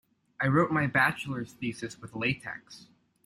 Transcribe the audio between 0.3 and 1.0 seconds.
I wrote my